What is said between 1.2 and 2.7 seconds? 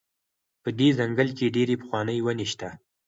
کې ډېرې پخوانۍ ونې شته.